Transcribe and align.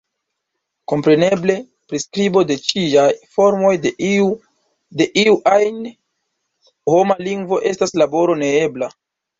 Kompreneble, 0.91 1.55
priskribo 1.91 2.43
de 2.53 2.57
ĉiaj 2.69 3.05
formoj 3.35 3.75
de 3.85 3.93
iu 5.27 5.39
ajn 5.55 5.81
homa 6.95 7.21
lingvo 7.31 7.65
estas 7.75 7.99
laboro 8.05 8.43
neebla. 8.47 8.95